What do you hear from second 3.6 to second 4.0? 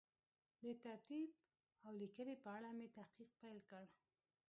کړ.